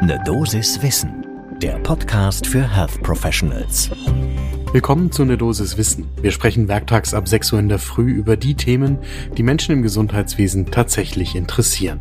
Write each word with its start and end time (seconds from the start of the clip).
Ne 0.00 0.22
Dosis 0.24 0.80
Wissen, 0.80 1.26
der 1.60 1.72
Podcast 1.80 2.46
für 2.46 2.62
Health 2.62 3.02
Professionals. 3.02 3.90
Willkommen 4.72 5.10
zu 5.10 5.24
Ne 5.24 5.36
Dosis 5.36 5.76
Wissen. 5.76 6.06
Wir 6.22 6.30
sprechen 6.30 6.68
werktags 6.68 7.14
ab 7.14 7.26
6 7.26 7.52
Uhr 7.52 7.58
in 7.58 7.68
der 7.68 7.80
Früh 7.80 8.12
über 8.12 8.36
die 8.36 8.54
Themen, 8.54 8.98
die 9.36 9.42
Menschen 9.42 9.72
im 9.72 9.82
Gesundheitswesen 9.82 10.66
tatsächlich 10.70 11.34
interessieren. 11.34 12.00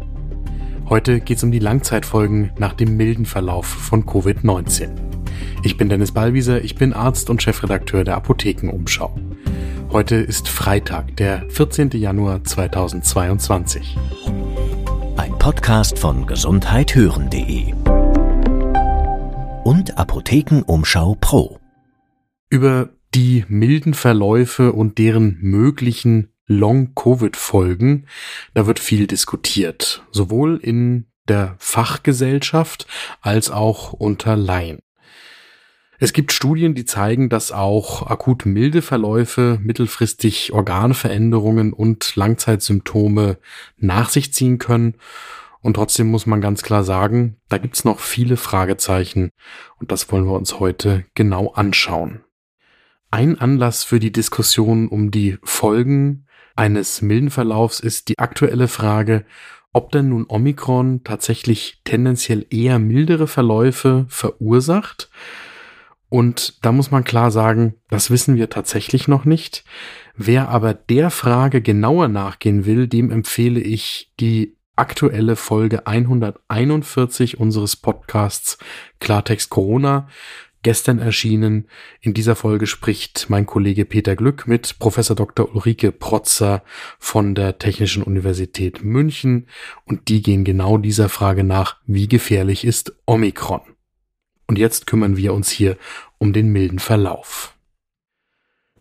Heute 0.88 1.20
geht 1.22 1.38
es 1.38 1.44
um 1.44 1.52
die 1.52 1.58
Langzeitfolgen 1.58 2.52
nach 2.60 2.74
dem 2.74 2.98
milden 2.98 3.26
Verlauf 3.26 3.66
von 3.66 4.06
Covid-19. 4.06 4.90
Ich 5.64 5.76
bin 5.76 5.90
Dennis 5.90 6.12
Ballwieser, 6.12 6.64
ich 6.64 6.76
bin 6.76 6.94
Arzt 6.94 7.32
und 7.32 7.42
Chefredakteur 7.42 8.04
der 8.04 8.16
Apothekenumschau. 8.16 9.18
Heute 9.92 10.18
ist 10.18 10.50
Freitag, 10.50 11.18
der 11.18 11.50
14. 11.50 11.90
Januar 11.94 12.44
2022. 12.44 13.98
Ein 15.18 15.36
Podcast 15.40 15.98
von 15.98 16.28
gesundheithören.de 16.28 17.74
und 19.88 19.98
Apothekenumschau 19.98 21.16
Pro. 21.16 21.60
Über 22.50 22.90
die 23.14 23.46
milden 23.48 23.94
Verläufe 23.94 24.74
und 24.74 24.98
deren 24.98 25.38
möglichen 25.40 26.34
Long-Covid-Folgen, 26.46 28.08
da 28.54 28.68
wird 28.68 28.80
viel 28.80 29.08
diskutiert, 29.08 30.04
sowohl 30.12 30.58
in 30.58 31.08
der 31.28 31.56
Fachgesellschaft 31.60 32.86
als 33.22 33.50
auch 33.50 33.94
unter 33.94 34.36
Laien. 34.36 34.80
Es 36.00 36.14
gibt 36.14 36.32
Studien, 36.32 36.76
die 36.76 36.86
zeigen, 36.86 37.30
dass 37.30 37.52
auch 37.52 38.08
akut 38.08 38.46
milde 38.46 38.82
Verläufe 38.82 39.58
mittelfristig 39.62 40.54
Organveränderungen 40.54 41.74
und 41.74 42.16
Langzeitsymptome 42.16 43.38
nach 43.78 44.10
sich 44.10 44.34
ziehen 44.34 44.58
können. 44.58 44.96
Und 45.62 45.76
trotzdem 45.76 46.08
muss 46.08 46.26
man 46.26 46.42
ganz 46.42 46.62
klar 46.62 46.84
sagen, 46.84 47.38
da 47.50 47.58
gibt's 47.58 47.84
noch 47.84 48.00
viele 48.00 48.38
Fragezeichen 48.38 49.30
und 49.80 49.92
das 49.92 50.12
wollen 50.12 50.26
wir 50.26 50.36
uns 50.36 50.60
heute 50.60 51.06
genau 51.16 51.52
anschauen. 51.54 52.24
Ein 53.10 53.40
Anlass 53.40 53.84
für 53.84 54.00
die 54.00 54.12
Diskussion 54.12 54.88
um 54.88 55.12
die 55.12 55.38
Folgen 55.44 56.28
eines 56.56 57.02
milden 57.02 57.30
Verlaufs 57.30 57.80
ist 57.80 58.10
die 58.10 58.18
aktuelle 58.20 58.68
Frage, 58.68 59.26
ob 59.74 59.92
denn 59.92 60.10
nun 60.10 60.26
Omikron 60.28 61.04
tatsächlich 61.04 61.82
tendenziell 61.84 62.46
eher 62.50 62.80
mildere 62.80 63.28
Verläufe 63.28 64.06
verursacht 64.10 65.10
und 66.10 66.66
da 66.66 66.72
muss 66.72 66.92
man 66.92 67.04
klar 67.04 67.32
sagen, 67.32 67.76
das 67.90 68.10
wissen 68.10 68.36
wir 68.36 68.50
tatsächlich 68.50 69.08
noch 69.08 69.26
nicht. 69.26 69.66
Wer 70.16 70.50
aber 70.50 70.74
der 70.74 71.10
Frage 71.10 71.62
genauer 71.62 72.08
nachgehen 72.08 72.66
will, 72.66 72.88
dem 72.88 73.12
empfehle 73.12 73.60
ich 73.60 74.12
die 74.20 74.57
aktuelle 74.78 75.36
Folge 75.36 75.88
141 75.88 77.40
unseres 77.40 77.76
Podcasts 77.76 78.58
Klartext 79.00 79.50
Corona, 79.50 80.08
gestern 80.64 81.00
erschienen. 81.00 81.68
In 82.02 82.14
dieser 82.14 82.36
Folge 82.36 82.68
spricht 82.68 83.30
mein 83.30 83.46
Kollege 83.46 83.86
Peter 83.86 84.16
Glück 84.16 84.48
mit 84.48 84.80
Professor 84.80 85.16
Dr. 85.16 85.54
Ulrike 85.54 85.92
Protzer 85.92 86.64
von 87.00 87.36
der 87.36 87.58
Technischen 87.58 88.04
Universität 88.04 88.84
München 88.84 89.48
und 89.86 90.08
die 90.10 90.22
gehen 90.22 90.44
genau 90.44 90.78
dieser 90.78 91.10
Frage 91.10 91.44
nach, 91.44 91.78
wie 91.86 92.08
gefährlich 92.08 92.64
ist 92.64 92.94
Omikron. 93.06 93.62
Und 94.48 94.58
jetzt 94.58 94.88
kümmern 94.88 95.18
wir 95.18 95.34
uns 95.34 95.50
hier 95.50 95.78
um 96.20 96.34
den 96.34 96.50
milden 96.50 96.80
Verlauf. 96.80 97.57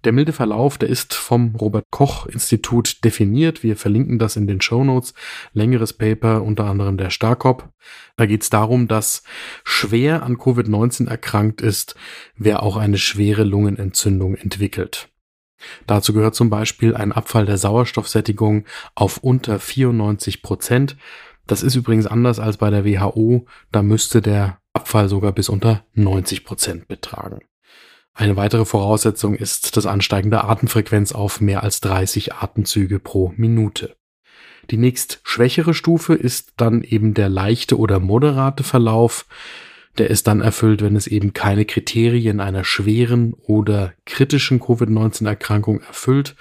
Der 0.06 0.12
milde 0.12 0.32
Verlauf, 0.32 0.78
der 0.78 0.88
ist 0.88 1.14
vom 1.14 1.56
Robert 1.56 1.86
Koch 1.90 2.26
Institut 2.26 3.04
definiert. 3.04 3.64
Wir 3.64 3.76
verlinken 3.76 4.20
das 4.20 4.36
in 4.36 4.46
den 4.46 4.60
Show 4.60 4.84
Notes. 4.84 5.14
Längeres 5.52 5.94
Paper, 5.94 6.44
unter 6.44 6.66
anderem 6.66 6.96
der 6.96 7.10
Starkop. 7.10 7.68
Da 8.16 8.26
geht 8.26 8.44
es 8.44 8.48
darum, 8.48 8.86
dass 8.86 9.24
schwer 9.64 10.22
an 10.22 10.36
Covid-19 10.36 11.08
erkrankt 11.08 11.60
ist, 11.60 11.96
wer 12.36 12.62
auch 12.62 12.76
eine 12.76 12.98
schwere 12.98 13.42
Lungenentzündung 13.42 14.36
entwickelt. 14.36 15.08
Dazu 15.88 16.12
gehört 16.12 16.36
zum 16.36 16.50
Beispiel 16.50 16.94
ein 16.94 17.10
Abfall 17.10 17.44
der 17.44 17.58
Sauerstoffsättigung 17.58 18.64
auf 18.94 19.18
unter 19.18 19.58
94 19.58 20.40
Prozent. 20.40 20.96
Das 21.48 21.64
ist 21.64 21.74
übrigens 21.74 22.06
anders 22.06 22.38
als 22.38 22.58
bei 22.58 22.70
der 22.70 22.84
WHO. 22.84 23.46
Da 23.72 23.82
müsste 23.82 24.22
der 24.22 24.60
Abfall 24.72 25.08
sogar 25.08 25.32
bis 25.32 25.48
unter 25.48 25.84
90 25.94 26.44
Prozent 26.44 26.86
betragen. 26.86 27.40
Eine 28.18 28.36
weitere 28.38 28.64
Voraussetzung 28.64 29.34
ist 29.34 29.76
das 29.76 29.84
Ansteigen 29.84 30.30
der 30.30 30.48
Atemfrequenz 30.48 31.12
auf 31.12 31.42
mehr 31.42 31.62
als 31.62 31.82
30 31.82 32.32
Atemzüge 32.32 32.98
pro 32.98 33.34
Minute. 33.36 33.94
Die 34.70 34.78
nächst 34.78 35.20
schwächere 35.22 35.74
Stufe 35.74 36.14
ist 36.14 36.54
dann 36.56 36.82
eben 36.82 37.12
der 37.12 37.28
leichte 37.28 37.78
oder 37.78 38.00
moderate 38.00 38.64
Verlauf. 38.64 39.26
Der 39.98 40.08
ist 40.08 40.26
dann 40.28 40.40
erfüllt, 40.40 40.80
wenn 40.80 40.96
es 40.96 41.06
eben 41.06 41.34
keine 41.34 41.66
Kriterien 41.66 42.40
einer 42.40 42.64
schweren 42.64 43.34
oder 43.34 43.92
kritischen 44.06 44.60
Covid-19-Erkrankung 44.60 45.82
erfüllt. 45.82 46.36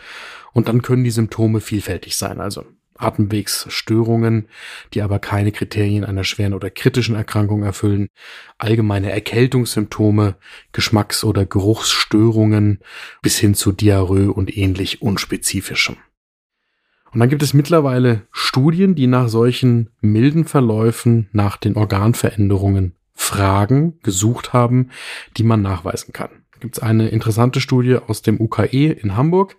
Und 0.54 0.70
dann 0.70 0.82
können 0.82 1.04
die 1.04 1.12
Symptome 1.12 1.60
vielfältig 1.60 2.16
sein. 2.16 2.40
Also 2.40 2.64
Atemwegsstörungen, 2.98 4.48
die 4.94 5.02
aber 5.02 5.20
keine 5.20 5.52
Kriterien 5.52 6.04
einer 6.04 6.24
schweren 6.24 6.54
oder 6.54 6.70
kritischen 6.70 7.16
Erkrankung 7.16 7.64
erfüllen, 7.64 8.10
allgemeine 8.58 9.12
Erkältungssymptome, 9.12 10.36
Geschmacks- 10.72 11.24
oder 11.24 11.46
Geruchsstörungen 11.46 12.80
bis 13.22 13.38
hin 13.38 13.54
zu 13.54 13.72
Diarrhoe 13.72 14.32
und 14.32 14.56
ähnlich 14.56 15.02
unspezifischem. 15.02 15.98
Und 17.12 17.20
dann 17.20 17.30
gibt 17.30 17.44
es 17.44 17.54
mittlerweile 17.54 18.28
Studien, 18.32 18.96
die 18.96 19.08
nach 19.08 19.30
solchen 19.30 19.90
milden 20.02 20.46
Verläufen, 20.46 21.30
nach 21.32 21.56
den 21.58 21.76
Organveränderungen 21.76 22.96
fragen, 23.14 24.00
gesucht 24.04 24.52
haben, 24.52 24.92
die 25.38 25.44
man 25.44 25.62
nachweisen 25.62 26.12
kann 26.12 26.45
gibt 26.60 26.78
es 26.78 26.84
eine 26.84 27.10
interessante 27.10 27.62
Studie 27.62 27.98
aus 27.98 28.22
dem 28.22 28.40
UKE 28.40 28.92
in 28.92 29.16
Hamburg, 29.16 29.58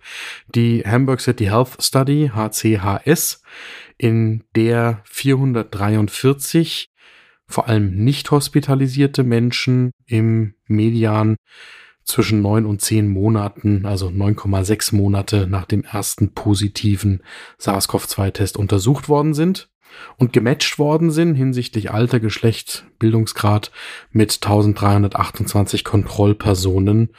die 0.54 0.82
Hamburg 0.84 1.20
City 1.20 1.46
Health 1.46 1.76
Study, 1.80 2.30
HCHS, 2.34 3.42
in 3.98 4.44
der 4.54 5.02
443 5.04 6.90
vor 7.48 7.68
allem 7.68 7.94
nicht 7.94 8.30
hospitalisierte 8.30 9.22
Menschen 9.22 9.92
im 10.06 10.54
Median 10.66 11.36
zwischen 12.06 12.40
neun 12.40 12.64
und 12.64 12.80
zehn 12.80 13.08
Monaten, 13.08 13.84
also 13.84 14.08
9,6 14.08 14.94
Monate 14.94 15.46
nach 15.46 15.66
dem 15.66 15.84
ersten 15.84 16.32
positiven 16.32 17.20
SARS-CoV-2-Test 17.58 18.56
untersucht 18.56 19.08
worden 19.08 19.34
sind 19.34 19.68
und 20.16 20.32
gematcht 20.32 20.78
worden 20.78 21.10
sind 21.10 21.34
hinsichtlich 21.34 21.90
Alter, 21.90 22.20
Geschlecht, 22.20 22.84
Bildungsgrad 22.98 23.70
mit 24.12 24.34
1328 24.34 25.84
Kontrollpersonen 25.84 27.10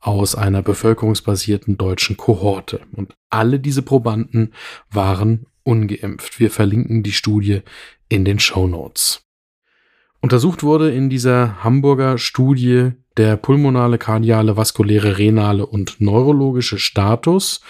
aus 0.00 0.34
einer 0.34 0.62
bevölkerungsbasierten 0.62 1.78
deutschen 1.78 2.16
Kohorte. 2.16 2.80
Und 2.92 3.14
alle 3.30 3.60
diese 3.60 3.82
Probanden 3.82 4.52
waren 4.90 5.46
ungeimpft. 5.62 6.40
Wir 6.40 6.50
verlinken 6.50 7.02
die 7.02 7.12
Studie 7.12 7.60
in 8.08 8.24
den 8.24 8.40
Show 8.40 8.66
Notes. 8.66 9.24
Untersucht 10.22 10.62
wurde 10.62 10.92
in 10.92 11.10
dieser 11.10 11.64
Hamburger 11.64 12.16
Studie 12.16 12.92
der 13.16 13.36
pulmonale, 13.36 13.98
kardiale, 13.98 14.56
vaskuläre, 14.56 15.18
renale 15.18 15.66
und 15.66 16.00
neurologische 16.00 16.78
Status 16.78 17.60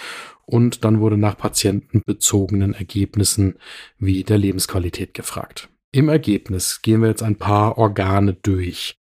und 0.44 0.84
dann 0.84 1.00
wurde 1.00 1.16
nach 1.16 1.38
patientenbezogenen 1.38 2.74
Ergebnissen 2.74 3.56
wie 3.98 4.22
der 4.22 4.36
Lebensqualität 4.36 5.14
gefragt. 5.14 5.70
Im 5.92 6.10
Ergebnis 6.10 6.82
gehen 6.82 7.00
wir 7.00 7.08
jetzt 7.08 7.22
ein 7.22 7.36
paar 7.36 7.78
Organe 7.78 8.34
durch. 8.34 8.96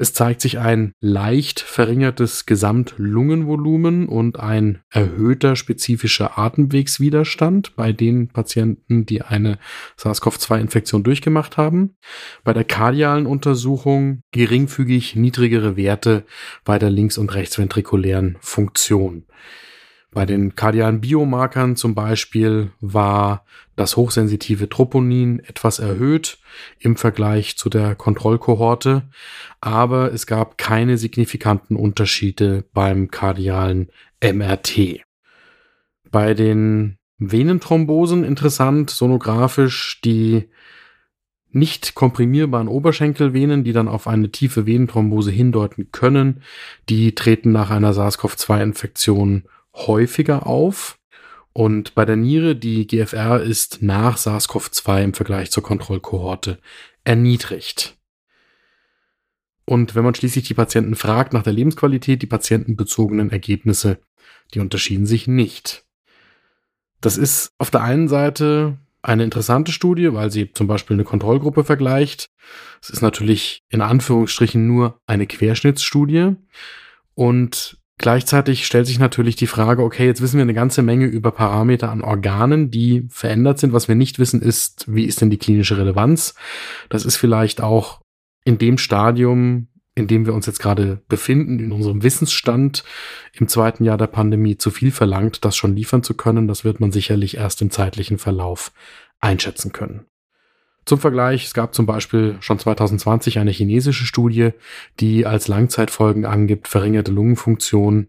Es 0.00 0.12
zeigt 0.12 0.40
sich 0.40 0.60
ein 0.60 0.92
leicht 1.00 1.58
verringertes 1.58 2.46
Gesamtlungenvolumen 2.46 4.08
und 4.08 4.38
ein 4.38 4.80
erhöhter 4.90 5.56
spezifischer 5.56 6.38
Atemwegswiderstand 6.38 7.74
bei 7.74 7.92
den 7.92 8.28
Patienten, 8.28 9.06
die 9.06 9.22
eine 9.22 9.58
SARS-CoV-2-Infektion 9.96 11.02
durchgemacht 11.02 11.56
haben. 11.56 11.96
Bei 12.44 12.52
der 12.52 12.64
kardialen 12.64 13.26
Untersuchung 13.26 14.22
geringfügig 14.30 15.16
niedrigere 15.16 15.76
Werte 15.76 16.24
bei 16.64 16.78
der 16.78 16.90
links- 16.90 17.18
und 17.18 17.34
rechtsventrikulären 17.34 18.36
Funktion. 18.40 19.24
Bei 20.10 20.24
den 20.24 20.56
kardialen 20.56 21.00
Biomarkern 21.00 21.76
zum 21.76 21.94
Beispiel 21.94 22.72
war 22.80 23.44
das 23.76 23.96
hochsensitive 23.96 24.68
Troponin 24.68 25.40
etwas 25.40 25.78
erhöht 25.78 26.38
im 26.78 26.96
Vergleich 26.96 27.58
zu 27.58 27.68
der 27.68 27.94
Kontrollkohorte, 27.94 29.02
aber 29.60 30.12
es 30.12 30.26
gab 30.26 30.56
keine 30.56 30.96
signifikanten 30.96 31.76
Unterschiede 31.76 32.64
beim 32.72 33.10
kardialen 33.10 33.90
MRT. 34.22 35.02
Bei 36.10 36.32
den 36.32 36.96
Venenthrombosen 37.18 38.24
interessant, 38.24 38.90
sonografisch 38.90 40.00
die 40.02 40.48
nicht 41.50 41.94
komprimierbaren 41.94 42.68
Oberschenkelvenen, 42.68 43.64
die 43.64 43.72
dann 43.72 43.88
auf 43.88 44.06
eine 44.06 44.30
tiefe 44.30 44.66
Venenthrombose 44.66 45.30
hindeuten 45.30 45.90
können, 45.92 46.42
die 46.88 47.14
treten 47.14 47.52
nach 47.52 47.70
einer 47.70 47.92
SARS-CoV-2-Infektion 47.92 49.44
häufiger 49.86 50.46
auf. 50.46 50.98
Und 51.52 51.94
bei 51.94 52.04
der 52.04 52.16
Niere, 52.16 52.54
die 52.54 52.86
GFR 52.86 53.42
ist 53.42 53.82
nach 53.82 54.16
SARS-CoV-2 54.16 55.02
im 55.02 55.14
Vergleich 55.14 55.50
zur 55.50 55.62
Kontrollkohorte 55.62 56.58
erniedrigt. 57.04 57.96
Und 59.64 59.94
wenn 59.94 60.04
man 60.04 60.14
schließlich 60.14 60.46
die 60.46 60.54
Patienten 60.54 60.94
fragt 60.94 61.32
nach 61.32 61.42
der 61.42 61.52
Lebensqualität, 61.52 62.22
die 62.22 62.26
patientenbezogenen 62.26 63.30
Ergebnisse, 63.30 64.00
die 64.54 64.60
unterschieden 64.60 65.04
sich 65.06 65.26
nicht. 65.26 65.84
Das 67.00 67.16
ist 67.16 67.52
auf 67.58 67.70
der 67.70 67.82
einen 67.82 68.08
Seite 68.08 68.78
eine 69.02 69.24
interessante 69.24 69.72
Studie, 69.72 70.12
weil 70.12 70.30
sie 70.30 70.52
zum 70.52 70.66
Beispiel 70.66 70.94
eine 70.94 71.04
Kontrollgruppe 71.04 71.64
vergleicht. 71.64 72.30
Es 72.82 72.90
ist 72.90 73.02
natürlich 73.02 73.62
in 73.68 73.80
Anführungsstrichen 73.80 74.66
nur 74.66 75.00
eine 75.06 75.26
Querschnittsstudie. 75.26 76.36
Und 77.14 77.77
gleichzeitig 77.98 78.66
stellt 78.66 78.86
sich 78.86 78.98
natürlich 78.98 79.36
die 79.36 79.46
Frage, 79.46 79.82
okay, 79.82 80.06
jetzt 80.06 80.20
wissen 80.20 80.36
wir 80.36 80.42
eine 80.42 80.54
ganze 80.54 80.82
Menge 80.82 81.06
über 81.06 81.30
Parameter 81.30 81.90
an 81.90 82.02
Organen, 82.02 82.70
die 82.70 83.06
verändert 83.10 83.58
sind. 83.58 83.72
Was 83.72 83.88
wir 83.88 83.94
nicht 83.94 84.18
wissen, 84.18 84.40
ist, 84.40 84.92
wie 84.92 85.04
ist 85.04 85.20
denn 85.20 85.30
die 85.30 85.38
klinische 85.38 85.76
Relevanz? 85.76 86.34
Das 86.88 87.04
ist 87.04 87.16
vielleicht 87.16 87.60
auch 87.60 88.00
in 88.44 88.58
dem 88.58 88.78
Stadium, 88.78 89.68
in 89.94 90.06
dem 90.06 90.26
wir 90.26 90.34
uns 90.34 90.46
jetzt 90.46 90.60
gerade 90.60 91.02
befinden, 91.08 91.58
in 91.58 91.72
unserem 91.72 92.02
Wissensstand 92.02 92.84
im 93.32 93.48
zweiten 93.48 93.84
Jahr 93.84 93.98
der 93.98 94.06
Pandemie 94.06 94.56
zu 94.56 94.70
viel 94.70 94.92
verlangt, 94.92 95.44
das 95.44 95.56
schon 95.56 95.74
liefern 95.74 96.02
zu 96.02 96.14
können. 96.14 96.48
Das 96.48 96.64
wird 96.64 96.80
man 96.80 96.92
sicherlich 96.92 97.36
erst 97.36 97.60
im 97.62 97.70
zeitlichen 97.70 98.18
Verlauf 98.18 98.72
einschätzen 99.20 99.72
können. 99.72 100.06
Zum 100.88 101.00
Vergleich, 101.00 101.44
es 101.44 101.52
gab 101.52 101.74
zum 101.74 101.84
Beispiel 101.84 102.38
schon 102.40 102.58
2020 102.58 103.38
eine 103.38 103.50
chinesische 103.50 104.06
Studie, 104.06 104.52
die 105.00 105.26
als 105.26 105.46
Langzeitfolgen 105.46 106.24
angibt 106.24 106.66
verringerte 106.66 107.12
Lungenfunktion, 107.12 108.06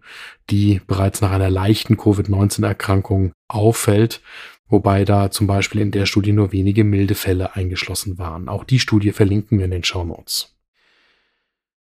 die 0.49 0.79
bereits 0.87 1.19
nach 1.19 1.31
einer 1.31 1.49
leichten 1.49 1.97
Covid-19-Erkrankung 1.97 3.33
auffällt, 3.49 4.21
wobei 4.69 5.03
da 5.03 5.29
zum 5.29 5.45
Beispiel 5.45 5.81
in 5.81 5.91
der 5.91 6.05
Studie 6.05 6.31
nur 6.31 6.53
wenige 6.53 6.85
milde 6.85 7.15
Fälle 7.15 7.53
eingeschlossen 7.53 8.17
waren. 8.17 8.47
Auch 8.47 8.63
die 8.63 8.79
Studie 8.79 9.11
verlinken 9.11 9.57
wir 9.57 9.65
in 9.65 9.71
den 9.71 9.83
Show 9.83 10.05
Notes. 10.05 10.55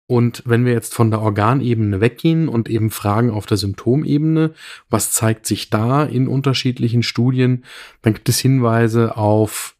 Und 0.08 0.42
wenn 0.46 0.64
wir 0.64 0.72
jetzt 0.72 0.94
von 0.94 1.12
der 1.12 1.20
Organebene 1.20 2.00
weggehen 2.00 2.48
und 2.48 2.68
eben 2.68 2.90
fragen 2.90 3.30
auf 3.30 3.46
der 3.46 3.58
Symptomebene, 3.58 4.52
was 4.90 5.12
zeigt 5.12 5.46
sich 5.46 5.70
da 5.70 6.02
in 6.02 6.26
unterschiedlichen 6.26 7.04
Studien, 7.04 7.64
dann 8.02 8.14
gibt 8.14 8.28
es 8.28 8.40
Hinweise 8.40 9.16
auf 9.16 9.76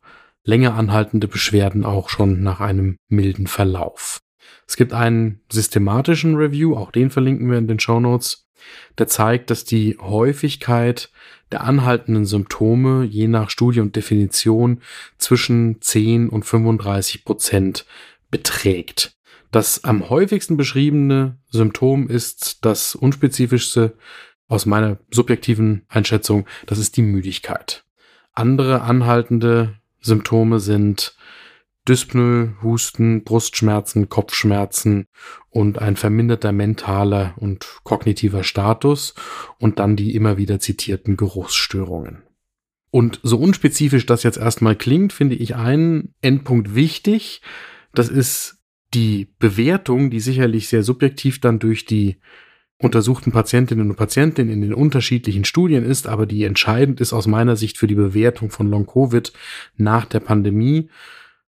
länger 0.49 0.75
anhaltende 0.77 1.29
Beschwerden 1.29 1.85
auch 1.85 2.09
schon 2.09 2.43
nach 2.43 2.61
einem 2.61 2.97
milden 3.09 3.47
Verlauf. 3.47 4.21
Es 4.67 4.77
gibt 4.77 4.95
einen 4.95 5.43
systematischen 5.53 6.37
Review, 6.37 6.75
auch 6.75 6.91
den 6.91 7.11
verlinken 7.11 7.51
wir 7.51 7.59
in 7.59 7.69
den 7.69 7.79
Show 7.79 8.01
Notes, 8.01 8.47
der 8.97 9.09
zeigt, 9.09 9.51
dass 9.51 9.65
die 9.65 9.99
Häufigkeit 10.01 11.11
der 11.53 11.65
anhaltenden 11.65 12.25
Symptome 12.25 13.05
je 13.05 13.29
nach 13.29 13.51
Studie 13.51 13.81
und 13.81 13.95
Definition 13.95 14.81
zwischen 15.19 15.83
10 15.83 16.31
und 16.31 16.45
35 16.45 17.27
Prozent 17.27 17.85
beträgt. 18.31 19.19
Das 19.51 19.85
am 19.85 20.09
häufigsten 20.09 20.57
beschriebene 20.57 21.37
Symptom 21.51 22.09
ist 22.09 22.65
das 22.65 22.95
unspezifischste 22.95 23.99
aus 24.49 24.65
meiner 24.65 24.97
subjektiven 25.11 25.85
Einschätzung, 25.89 26.47
das 26.65 26.79
ist 26.79 26.97
die 26.97 27.03
Müdigkeit. 27.03 27.85
Andere 28.33 28.81
anhaltende 28.81 29.79
Symptome 30.01 30.61
sind 30.61 31.17
Dyspnoe, 31.89 32.55
Husten, 32.63 33.25
Brustschmerzen, 33.25 34.09
Kopfschmerzen 34.09 35.07
und 35.49 35.79
ein 35.79 35.97
verminderter 35.97 36.53
mentaler 36.53 37.35
und 37.37 37.67
kognitiver 37.83 38.45
Status 38.45 39.15
und 39.59 39.79
dann 39.79 39.97
die 39.97 40.15
immer 40.15 40.37
wieder 40.37 40.61
zitierten 40.61 41.17
Geruchsstörungen. 41.17 42.23
Und 42.91 43.21
so 43.23 43.39
unspezifisch 43.39 44.07
das 44.07 44.23
jetzt 44.23 44.39
erstmal 44.39 44.77
klingt, 44.77 45.13
finde 45.13 45.35
ich 45.35 45.57
einen 45.57 46.15
Endpunkt 46.21 46.75
wichtig. 46.75 47.43
Das 47.95 48.09
ist 48.09 48.59
die 48.95 49.29
Bewertung, 49.39 50.11
die 50.11 50.21
sicherlich 50.21 50.69
sehr 50.69 50.83
subjektiv 50.83 51.41
dann 51.41 51.59
durch 51.59 51.85
die 51.85 52.19
untersuchten 52.81 53.33
Patientinnen 53.33 53.91
und 53.91 53.97
Patienten 53.97 54.49
in 54.49 54.61
den 54.61 54.75
unterschiedlichen 54.75 55.45
Studien 55.45 55.85
ist, 55.85 56.07
aber 56.07 56.27
die 56.27 56.45
entscheidend 56.45 57.01
ist 57.01 57.13
aus 57.13 57.27
meiner 57.27 57.57
Sicht 57.57 57.77
für 57.77 57.89
die 57.89 57.97
Bewertung 57.97 58.51
von 58.51 58.71
Long-Covid 58.71 59.33
nach 59.77 60.05
der 60.05 60.21
Pandemie 60.21 60.89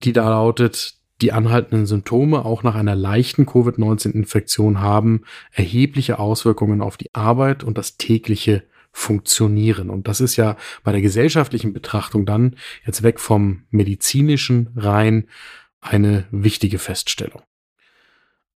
die 0.03 0.13
da 0.13 0.29
lautet, 0.29 0.95
die 1.21 1.31
anhaltenden 1.31 1.85
Symptome 1.85 2.43
auch 2.43 2.63
nach 2.63 2.75
einer 2.75 2.95
leichten 2.95 3.45
Covid-19-Infektion 3.45 4.81
haben 4.81 5.23
erhebliche 5.51 6.19
Auswirkungen 6.19 6.81
auf 6.81 6.97
die 6.97 7.13
Arbeit 7.15 7.63
und 7.63 7.77
das 7.77 7.97
tägliche 7.97 8.63
Funktionieren. 8.91 9.89
Und 9.89 10.07
das 10.07 10.21
ist 10.21 10.37
ja 10.37 10.55
bei 10.83 10.91
der 10.91 11.01
gesellschaftlichen 11.01 11.73
Betrachtung 11.73 12.25
dann 12.25 12.55
jetzt 12.85 13.03
weg 13.03 13.19
vom 13.19 13.63
medizinischen 13.69 14.69
rein 14.75 15.27
eine 15.81 16.25
wichtige 16.31 16.79
Feststellung. 16.79 17.41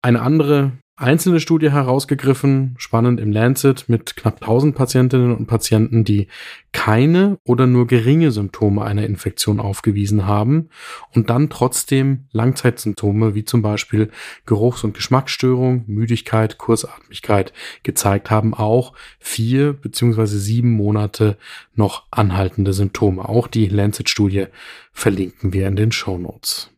Eine 0.01 0.21
andere 0.21 0.71
einzelne 0.99 1.39
Studie 1.39 1.71
herausgegriffen, 1.71 2.75
spannend 2.77 3.19
im 3.19 3.31
Lancet, 3.31 3.87
mit 3.87 4.15
knapp 4.15 4.41
1000 4.41 4.75
Patientinnen 4.75 5.35
und 5.35 5.47
Patienten, 5.47 6.03
die 6.03 6.27
keine 6.71 7.39
oder 7.45 7.67
nur 7.67 7.87
geringe 7.87 8.31
Symptome 8.31 8.83
einer 8.83 9.05
Infektion 9.05 9.59
aufgewiesen 9.59 10.25
haben 10.27 10.69
und 11.15 11.29
dann 11.29 11.49
trotzdem 11.49 12.25
Langzeitsymptome 12.31 13.33
wie 13.33 13.45
zum 13.45 13.61
Beispiel 13.61 14.11
Geruchs- 14.45 14.83
und 14.83 14.93
Geschmacksstörung, 14.93 15.85
Müdigkeit, 15.87 16.57
Kursatmigkeit 16.57 17.53
gezeigt 17.83 18.29
haben, 18.29 18.53
auch 18.53 18.93
vier 19.19 19.73
beziehungsweise 19.73 20.37
sieben 20.37 20.71
Monate 20.71 21.37
noch 21.75 22.03
anhaltende 22.11 22.73
Symptome. 22.73 23.27
Auch 23.27 23.47
die 23.47 23.67
Lancet-Studie 23.67 24.47
verlinken 24.91 25.53
wir 25.53 25.67
in 25.67 25.77
den 25.77 25.91
Show 25.91 26.17
Notes. 26.17 26.71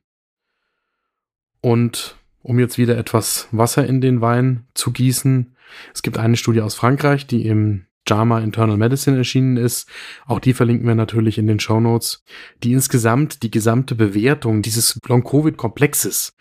Und 1.61 2.15
um 2.43 2.59
jetzt 2.59 2.77
wieder 2.77 2.97
etwas 2.97 3.47
Wasser 3.51 3.85
in 3.85 4.01
den 4.01 4.21
Wein 4.21 4.65
zu 4.73 4.91
gießen. 4.91 5.55
Es 5.93 6.01
gibt 6.01 6.17
eine 6.17 6.37
Studie 6.37 6.61
aus 6.61 6.75
Frankreich, 6.75 7.27
die 7.27 7.45
im 7.45 7.85
JAMA 8.07 8.39
Internal 8.39 8.77
Medicine 8.77 9.17
erschienen 9.17 9.57
ist. 9.57 9.87
Auch 10.25 10.39
die 10.39 10.53
verlinken 10.53 10.87
wir 10.87 10.95
natürlich 10.95 11.37
in 11.37 11.47
den 11.47 11.59
Show 11.59 11.79
Notes, 11.79 12.23
die 12.63 12.73
insgesamt 12.73 13.43
die 13.43 13.51
gesamte 13.51 13.95
Bewertung 13.95 14.61
dieses 14.61 14.97
Long-Covid-Komplexes 15.07 16.33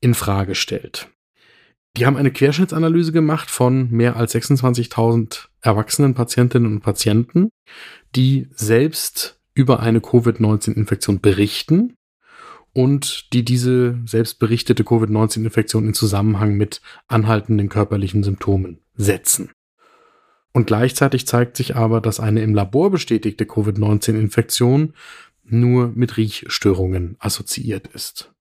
in 0.00 0.14
Frage 0.14 0.54
stellt. 0.54 1.08
Die 1.96 2.06
haben 2.06 2.16
eine 2.16 2.30
Querschnittsanalyse 2.30 3.12
gemacht 3.12 3.50
von 3.50 3.90
mehr 3.90 4.16
als 4.16 4.34
26.000 4.34 5.48
erwachsenen 5.60 6.14
Patientinnen 6.14 6.70
und 6.70 6.80
Patienten, 6.80 7.50
die 8.14 8.48
selbst 8.52 9.40
über 9.54 9.80
eine 9.80 10.00
Covid-19-Infektion 10.00 11.20
berichten 11.20 11.94
und 12.72 13.32
die 13.32 13.44
diese 13.44 13.98
selbstberichtete 14.04 14.84
Covid-19-Infektion 14.84 15.86
in 15.86 15.94
Zusammenhang 15.94 16.54
mit 16.56 16.80
anhaltenden 17.08 17.68
körperlichen 17.68 18.22
Symptomen 18.22 18.78
setzen. 18.94 19.50
Und 20.52 20.66
gleichzeitig 20.66 21.26
zeigt 21.26 21.56
sich 21.56 21.76
aber, 21.76 22.00
dass 22.00 22.20
eine 22.20 22.42
im 22.42 22.54
Labor 22.54 22.90
bestätigte 22.90 23.46
Covid-19-Infektion 23.46 24.94
nur 25.44 25.92
mit 25.94 26.16
Riechstörungen 26.16 27.16
assoziiert 27.18 27.88
ist. 27.88 28.32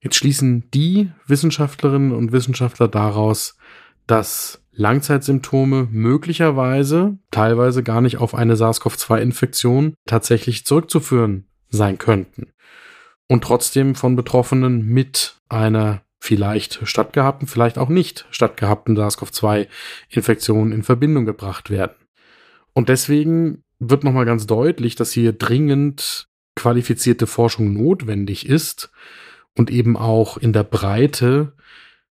Jetzt 0.00 0.16
schließen 0.16 0.70
die 0.72 1.10
Wissenschaftlerinnen 1.26 2.12
und 2.12 2.32
Wissenschaftler 2.32 2.88
daraus, 2.88 3.56
dass 4.06 4.62
Langzeitsymptome 4.72 5.88
möglicherweise 5.90 7.18
teilweise 7.30 7.82
gar 7.82 8.02
nicht 8.02 8.18
auf 8.18 8.34
eine 8.34 8.56
SARS-CoV-2-Infektion 8.56 9.94
tatsächlich 10.06 10.66
zurückzuführen 10.66 11.46
sein 11.70 11.98
könnten 11.98 12.52
und 13.28 13.44
trotzdem 13.44 13.94
von 13.94 14.16
Betroffenen 14.16 14.86
mit 14.86 15.36
einer 15.48 16.02
vielleicht 16.18 16.80
stattgehabten, 16.86 17.46
vielleicht 17.46 17.78
auch 17.78 17.88
nicht 17.88 18.26
stattgehabten 18.30 18.96
SARS-CoV-2-Infektion 18.96 20.72
in 20.72 20.82
Verbindung 20.82 21.24
gebracht 21.24 21.70
werden. 21.70 21.94
Und 22.72 22.88
deswegen 22.88 23.62
wird 23.78 24.04
nochmal 24.04 24.24
ganz 24.24 24.46
deutlich, 24.46 24.96
dass 24.96 25.12
hier 25.12 25.32
dringend 25.32 26.28
qualifizierte 26.54 27.26
Forschung 27.26 27.74
notwendig 27.74 28.48
ist 28.48 28.90
und 29.54 29.70
eben 29.70 29.96
auch 29.96 30.36
in 30.36 30.52
der 30.52 30.64
Breite 30.64 31.52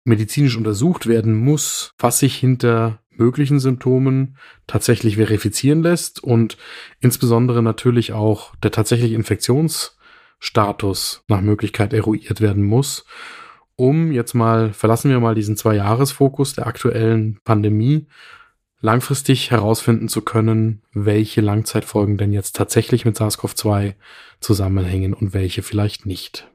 medizinisch 0.04 0.56
untersucht 0.56 1.08
werden 1.08 1.36
muss, 1.36 1.94
was 1.98 2.20
sich 2.20 2.36
hinter 2.36 3.02
möglichen 3.10 3.60
Symptomen 3.60 4.38
tatsächlich 4.68 5.16
verifizieren 5.16 5.82
lässt 5.82 6.24
und 6.24 6.58
insbesondere 7.00 7.62
natürlich 7.62 8.14
auch 8.14 8.56
der 8.58 8.72
tatsächliche 8.72 9.16
Infektions 9.16 9.97
Status 10.40 11.24
nach 11.28 11.42
Möglichkeit 11.42 11.94
eruiert 11.94 12.42
werden 12.42 12.64
muss, 12.64 13.06
um 13.76 14.12
jetzt 14.12 14.34
mal, 14.34 14.74
verlassen 14.74 15.12
wir 15.12 15.20
mal 15.20 15.36
diesen 15.36 15.56
Zwei-Jahres-Fokus 15.56 16.54
der 16.54 16.68
aktuellen 16.68 17.40
Pandemie, 17.44 18.08
langfristig 18.80 19.52
herausfinden 19.52 20.08
zu 20.08 20.22
können, 20.22 20.82
welche 20.94 21.42
Langzeitfolgen 21.42 22.18
denn 22.18 22.34
jetzt 22.34 22.56
tatsächlich 22.56 23.06
mit 23.06 23.18
SARS-CoV-2 23.18 23.96
zusammenhängen 24.40 25.14
und 25.14 25.34
welche 25.34 25.62
vielleicht 25.62 26.06
nicht. 26.06 26.50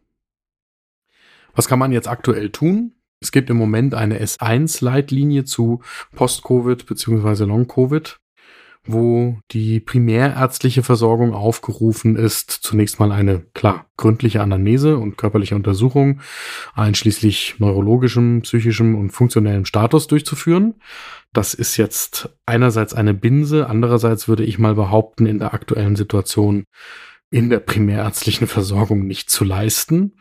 Was 1.54 1.68
kann 1.68 1.78
man 1.78 1.92
jetzt 1.92 2.08
aktuell 2.08 2.50
tun? 2.50 2.92
Es 3.20 3.30
gibt 3.30 3.50
im 3.50 3.56
Moment 3.56 3.94
eine 3.94 4.20
S1-Leitlinie 4.20 5.44
zu 5.44 5.80
Post-Covid 6.14 6.86
bzw. 6.86 7.44
Long-Covid 7.44 8.18
wo 8.84 9.38
die 9.52 9.78
primärärztliche 9.78 10.82
Versorgung 10.82 11.34
aufgerufen 11.34 12.16
ist, 12.16 12.50
zunächst 12.50 12.98
mal 12.98 13.12
eine, 13.12 13.40
klar, 13.54 13.86
gründliche 13.96 14.40
Anamnese 14.40 14.98
und 14.98 15.16
körperliche 15.16 15.54
Untersuchung, 15.54 16.20
einschließlich 16.74 17.56
neurologischem, 17.58 18.42
psychischem 18.42 18.96
und 18.96 19.10
funktionellem 19.10 19.66
Status 19.66 20.08
durchzuführen. 20.08 20.74
Das 21.32 21.54
ist 21.54 21.76
jetzt 21.76 22.36
einerseits 22.44 22.92
eine 22.92 23.14
Binse, 23.14 23.68
andererseits 23.68 24.26
würde 24.26 24.44
ich 24.44 24.58
mal 24.58 24.74
behaupten, 24.74 25.26
in 25.26 25.38
der 25.38 25.54
aktuellen 25.54 25.96
Situation 25.96 26.64
in 27.30 27.48
der 27.48 27.60
primärärztlichen 27.60 28.46
Versorgung 28.46 29.06
nicht 29.06 29.30
zu 29.30 29.44
leisten. 29.44 30.16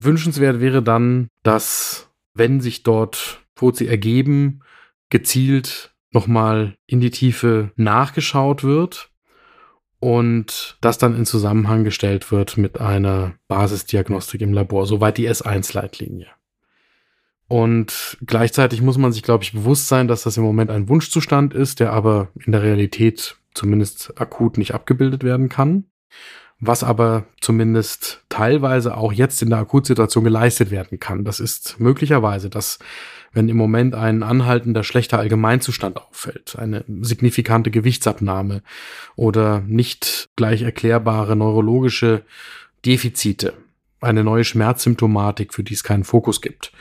Wünschenswert 0.00 0.60
wäre 0.60 0.82
dann, 0.82 1.28
dass, 1.42 2.10
wenn 2.34 2.60
sich 2.60 2.84
dort 2.84 3.44
Furzi 3.56 3.86
ergeben, 3.86 4.60
gezielt 5.10 5.92
nochmal 6.10 6.76
in 6.86 7.00
die 7.00 7.10
Tiefe 7.10 7.70
nachgeschaut 7.76 8.64
wird 8.64 9.10
und 10.00 10.78
das 10.80 10.98
dann 10.98 11.16
in 11.16 11.26
Zusammenhang 11.26 11.84
gestellt 11.84 12.30
wird 12.30 12.56
mit 12.56 12.80
einer 12.80 13.34
Basisdiagnostik 13.48 14.40
im 14.40 14.52
Labor, 14.52 14.86
soweit 14.86 15.18
die 15.18 15.28
S1-Leitlinie. 15.28 16.28
Und 17.48 18.18
gleichzeitig 18.26 18.82
muss 18.82 18.98
man 18.98 19.12
sich, 19.12 19.22
glaube 19.22 19.42
ich, 19.42 19.52
bewusst 19.52 19.88
sein, 19.88 20.06
dass 20.06 20.22
das 20.22 20.36
im 20.36 20.42
Moment 20.42 20.70
ein 20.70 20.88
Wunschzustand 20.88 21.54
ist, 21.54 21.80
der 21.80 21.92
aber 21.92 22.28
in 22.44 22.52
der 22.52 22.62
Realität 22.62 23.36
zumindest 23.54 24.20
akut 24.20 24.58
nicht 24.58 24.74
abgebildet 24.74 25.24
werden 25.24 25.48
kann 25.48 25.84
was 26.60 26.82
aber 26.82 27.26
zumindest 27.40 28.24
teilweise 28.28 28.96
auch 28.96 29.12
jetzt 29.12 29.42
in 29.42 29.50
der 29.50 29.58
Akutsituation 29.58 30.24
geleistet 30.24 30.70
werden 30.70 30.98
kann. 30.98 31.24
Das 31.24 31.40
ist 31.40 31.78
möglicherweise, 31.78 32.50
dass 32.50 32.78
wenn 33.32 33.48
im 33.48 33.56
Moment 33.56 33.94
ein 33.94 34.22
anhaltender 34.22 34.82
schlechter 34.82 35.18
Allgemeinzustand 35.18 35.98
auffällt, 35.98 36.56
eine 36.58 36.84
signifikante 37.00 37.70
Gewichtsabnahme 37.70 38.62
oder 39.16 39.60
nicht 39.60 40.28
gleich 40.34 40.62
erklärbare 40.62 41.36
neurologische 41.36 42.24
Defizite, 42.84 43.52
eine 44.00 44.24
neue 44.24 44.44
Schmerzsymptomatik, 44.44 45.54
für 45.54 45.62
die 45.62 45.74
es 45.74 45.84
keinen 45.84 46.04
Fokus 46.04 46.40
gibt, 46.40 46.72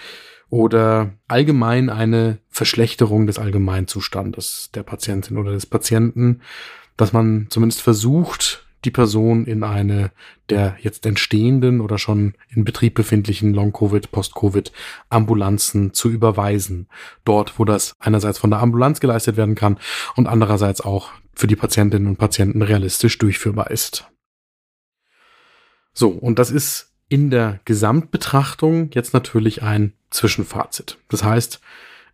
oder 0.50 1.14
allgemein 1.28 1.90
eine 1.90 2.40
Verschlechterung 2.50 3.28
des 3.28 3.38
Allgemeinzustandes 3.38 4.70
der 4.74 4.84
Patientin 4.84 5.38
oder 5.38 5.52
des 5.52 5.66
Patienten, 5.66 6.42
dass 6.96 7.12
man 7.12 7.48
zumindest 7.50 7.82
versucht, 7.82 8.66
die 8.88 8.92
Person 8.92 9.46
in 9.46 9.64
eine 9.64 10.12
der 10.50 10.78
jetzt 10.80 11.06
entstehenden 11.06 11.82
oder 11.82 11.98
schon 11.98 12.36
in 12.50 12.64
Betrieb 12.64 12.96
befindlichen 12.96 13.54
Long-Covid, 13.54 14.12
Post-Covid 14.12 14.72
Ambulanzen 15.10 15.94
zu 15.94 16.10
überweisen. 16.10 16.88
Dort, 17.26 17.60
wo 17.60 17.66
das 17.66 17.96
einerseits 18.00 18.38
von 18.40 18.50
der 18.50 18.62
Ambulanz 18.62 19.02
geleistet 19.02 19.36
werden 19.36 19.56
kann 19.56 19.78
und 20.16 20.26
andererseits 20.26 20.80
auch 20.80 21.12
für 21.36 21.48
die 21.48 21.58
Patientinnen 21.58 22.08
und 22.08 22.18
Patienten 22.18 22.62
realistisch 22.62 23.18
durchführbar 23.18 23.72
ist. 23.72 24.08
So, 25.94 26.10
und 26.10 26.40
das 26.40 26.50
ist 26.50 26.94
in 27.10 27.30
der 27.30 27.60
Gesamtbetrachtung 27.66 28.92
jetzt 28.94 29.14
natürlich 29.14 29.64
ein 29.64 29.92
Zwischenfazit. 30.12 30.98
Das 31.10 31.26
heißt, 31.26 31.60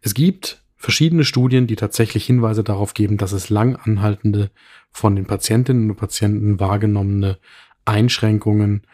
es 0.01 0.15
gibt 0.15 0.62
verschiedene 0.83 1.23
Studien, 1.23 1.65
die 1.65 1.77
tatsächlich 1.77 2.25
Hinweise 2.25 2.61
darauf 2.61 2.93
geben, 2.93 3.15
dass 3.15 3.31
es 3.31 3.49
lang 3.49 3.77
anhaltende, 3.77 4.51
von 4.91 5.15
den 5.15 5.25
Patientinnen 5.25 5.89
und 5.89 5.95
Patienten 5.95 6.59
wahrgenommene 6.59 7.39
Einschränkungen 7.85 8.85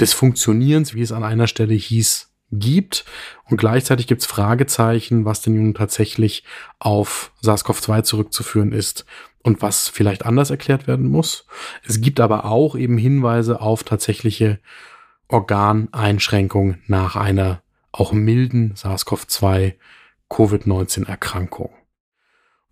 des 0.00 0.12
Funktionierens, 0.12 0.92
wie 0.92 1.02
es 1.02 1.12
an 1.12 1.22
einer 1.22 1.46
Stelle 1.46 1.74
hieß, 1.74 2.32
gibt. 2.50 3.04
Und 3.48 3.58
gleichzeitig 3.58 4.08
gibt 4.08 4.22
es 4.22 4.26
Fragezeichen, 4.26 5.24
was 5.24 5.40
denn 5.40 5.54
nun 5.54 5.74
tatsächlich 5.74 6.42
auf 6.80 7.30
SARS-CoV-2 7.42 8.02
zurückzuführen 8.02 8.72
ist 8.72 9.06
und 9.44 9.62
was 9.62 9.88
vielleicht 9.88 10.26
anders 10.26 10.50
erklärt 10.50 10.88
werden 10.88 11.06
muss. 11.06 11.46
Es 11.86 12.00
gibt 12.00 12.18
aber 12.18 12.44
auch 12.44 12.74
eben 12.74 12.98
Hinweise 12.98 13.60
auf 13.60 13.84
tatsächliche 13.84 14.58
Organeinschränkungen 15.28 16.82
nach 16.88 17.14
einer 17.14 17.62
auch 17.92 18.12
milden 18.12 18.74
SARS-CoV-2 18.74 19.74
Covid-19-Erkrankung. 20.34 21.70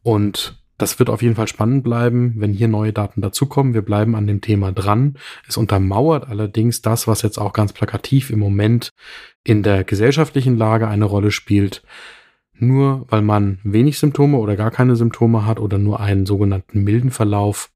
Und 0.03 0.63
das 0.79 0.99
wird 0.99 1.11
auf 1.11 1.23
jeden 1.23 1.37
Fall 1.37 1.47
spannend 1.47 1.85
bleiben, 1.85 2.35
wenn 2.39 2.53
hier 2.53 2.67
neue 2.67 2.93
Daten 2.93 3.21
dazukommen. 3.21 3.73
Wir 3.73 3.83
bleiben 3.83 4.17
an 4.17 4.27
dem 4.27 4.41
Thema 4.41 4.73
dran. 4.73 5.17
Es 5.47 5.57
untermauert 5.57 6.29
allerdings 6.29 6.83
das, 6.83 7.07
was 7.07 7.23
jetzt 7.23 7.39
auch 7.39 7.53
ganz 7.53 7.73
plakativ 7.73 8.31
im 8.31 8.41
Moment 8.41 8.93
in 9.45 9.63
der 9.63 9.85
gesellschaftlichen 9.85 10.57
Lage 10.57 10.89
eine 10.89 11.05
Rolle 11.05 11.31
spielt. 11.31 11.85
Nur 12.55 13.07
weil 13.09 13.23
man 13.23 13.61
wenig 13.63 13.99
Symptome 13.99 14.39
oder 14.39 14.57
gar 14.57 14.73
keine 14.73 14.97
Symptome 14.97 15.47
hat 15.47 15.61
oder 15.61 15.79
nur 15.79 16.01
einen 16.01 16.27
sogenannten 16.27 16.83
milden 16.83 17.13
Verlauf, 17.13 17.71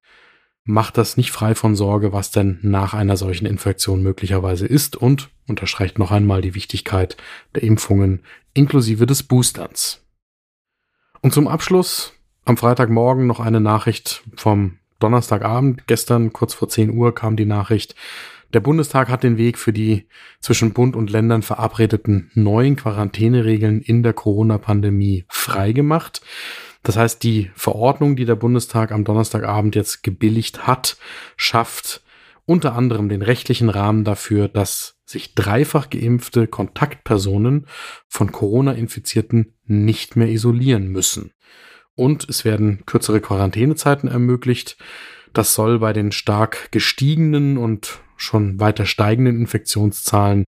macht 0.66 0.99
das 0.99 1.16
nicht 1.16 1.30
frei 1.30 1.54
von 1.54 1.75
Sorge, 1.75 2.12
was 2.12 2.32
denn 2.32 2.58
nach 2.62 2.92
einer 2.92 3.16
solchen 3.16 3.46
Infektion 3.46 4.02
möglicherweise 4.02 4.66
ist 4.66 4.96
und 4.96 5.30
unterstreicht 5.46 5.99
noch 5.99 6.11
einmal 6.11 6.42
die 6.42 6.54
Wichtigkeit 6.54 7.16
der 7.54 7.62
Impfungen 7.62 8.23
inklusive 8.52 9.06
des 9.06 9.23
Boosterns. 9.23 10.02
Und 11.23 11.32
zum 11.32 11.49
Abschluss 11.49 12.12
am 12.44 12.56
Freitagmorgen 12.56 13.26
noch 13.26 13.40
eine 13.40 13.61
Nachricht 13.61 14.23
vom 14.35 14.78
Donnerstagabend. 14.99 15.87
Gestern 15.87 16.32
kurz 16.32 16.54
vor 16.54 16.68
10 16.68 16.90
Uhr 16.90 17.14
kam 17.14 17.37
die 17.37 17.46
Nachricht, 17.46 17.94
der 18.52 18.61
Bundestag 18.61 19.08
hat 19.08 19.23
den 19.23 19.38
Weg 19.38 19.58
für 19.58 19.73
die 19.73 20.06
zwischen 20.40 20.73
Bund 20.73 20.96
und 20.96 21.11
Ländern 21.11 21.42
verabredeten 21.42 22.30
neuen 22.35 22.76
Quarantäneregeln 22.76 23.82
in 23.82 24.02
der 24.02 24.12
Corona-Pandemie 24.12 25.25
freigemacht. 25.28 26.23
Das 26.87 26.97
heißt, 26.97 27.25
die 27.25 27.50
Verordnung, 27.57 28.14
die 28.14 28.26
der 28.26 28.37
Bundestag 28.37 28.93
am 28.93 29.02
Donnerstagabend 29.02 29.75
jetzt 29.75 30.05
gebilligt 30.05 30.69
hat, 30.69 30.97
schafft 31.37 32.05
unter 32.45 32.76
anderem 32.76 33.09
den 33.09 33.23
rechtlichen 33.23 33.71
Rahmen 33.71 34.05
dafür, 34.05 34.47
dass 34.47 34.95
sich 35.05 35.35
dreifach 35.35 35.90
geimpfte 35.90 36.47
Kontaktpersonen 36.47 37.66
von 38.07 38.31
Corona-Infizierten 38.31 39.55
nicht 39.64 40.14
mehr 40.14 40.28
isolieren 40.28 40.87
müssen. 40.87 41.33
Und 41.97 42.28
es 42.28 42.45
werden 42.45 42.85
kürzere 42.87 43.21
Quarantänezeiten 43.21 44.09
ermöglicht. 44.09 44.76
Das 45.33 45.55
soll 45.55 45.81
bei 45.81 45.93
den 45.93 46.12
stark 46.12 46.71
gestiegenen 46.71 47.59
und 47.59 47.99
schon 48.16 48.61
weiter 48.61 48.87
steigenden 48.87 49.40
Infektionszahlen 49.40 50.45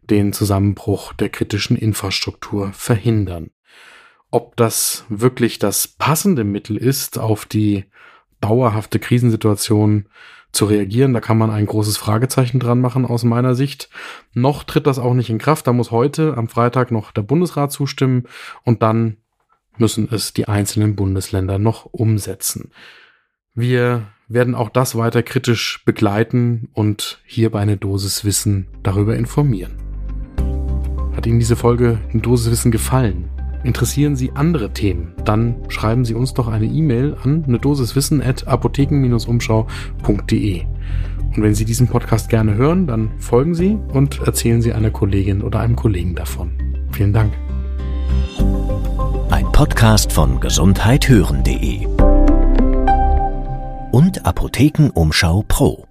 den 0.00 0.32
Zusammenbruch 0.32 1.12
der 1.12 1.28
kritischen 1.28 1.76
Infrastruktur 1.76 2.72
verhindern. 2.72 3.50
Ob 4.32 4.56
das 4.56 5.04
wirklich 5.10 5.58
das 5.58 5.86
passende 5.86 6.42
Mittel 6.42 6.78
ist, 6.78 7.18
auf 7.18 7.44
die 7.44 7.84
dauerhafte 8.40 8.98
Krisensituation 8.98 10.06
zu 10.52 10.64
reagieren, 10.64 11.12
da 11.12 11.20
kann 11.20 11.36
man 11.36 11.50
ein 11.50 11.66
großes 11.66 11.98
Fragezeichen 11.98 12.58
dran 12.58 12.80
machen 12.80 13.04
aus 13.04 13.24
meiner 13.24 13.54
Sicht. 13.54 13.90
Noch 14.32 14.64
tritt 14.64 14.86
das 14.86 14.98
auch 14.98 15.12
nicht 15.12 15.28
in 15.28 15.36
Kraft. 15.36 15.66
Da 15.66 15.74
muss 15.74 15.90
heute 15.90 16.34
am 16.38 16.48
Freitag 16.48 16.90
noch 16.90 17.12
der 17.12 17.20
Bundesrat 17.20 17.72
zustimmen 17.72 18.24
und 18.64 18.82
dann 18.82 19.18
müssen 19.76 20.08
es 20.10 20.32
die 20.32 20.48
einzelnen 20.48 20.96
Bundesländer 20.96 21.58
noch 21.58 21.84
umsetzen. 21.84 22.70
Wir 23.54 24.06
werden 24.28 24.54
auch 24.54 24.70
das 24.70 24.96
weiter 24.96 25.22
kritisch 25.22 25.84
begleiten 25.84 26.70
und 26.72 27.20
hierbei 27.26 27.60
eine 27.60 27.76
Dosis 27.76 28.24
Wissen 28.24 28.66
darüber 28.82 29.14
informieren. 29.14 29.76
Hat 31.14 31.26
Ihnen 31.26 31.38
diese 31.38 31.56
Folge 31.56 31.98
eine 32.10 32.22
Dosis 32.22 32.50
Wissen 32.50 32.72
gefallen? 32.72 33.28
Interessieren 33.64 34.16
Sie 34.16 34.32
andere 34.32 34.72
Themen? 34.72 35.12
Dann 35.24 35.56
schreiben 35.68 36.04
Sie 36.04 36.14
uns 36.14 36.34
doch 36.34 36.48
eine 36.48 36.66
E-Mail 36.66 37.16
an 37.22 37.44
eine 37.46 37.58
Dosis 37.58 37.94
Wissen 37.94 38.22
at 38.22 38.48
apotheken-umschau.de. 38.48 40.62
Und 41.34 41.42
wenn 41.42 41.54
Sie 41.54 41.64
diesen 41.64 41.88
Podcast 41.88 42.28
gerne 42.28 42.56
hören, 42.56 42.86
dann 42.86 43.10
folgen 43.18 43.54
Sie 43.54 43.78
und 43.92 44.20
erzählen 44.20 44.60
Sie 44.60 44.72
einer 44.72 44.90
Kollegin 44.90 45.42
oder 45.42 45.60
einem 45.60 45.76
Kollegen 45.76 46.14
davon. 46.14 46.50
Vielen 46.90 47.12
Dank. 47.12 47.32
Ein 49.30 49.50
Podcast 49.52 50.12
von 50.12 50.40
gesundheithören.de 50.40 51.86
und 53.92 54.26
Apothekenumschau 54.26 55.44
Pro. 55.46 55.86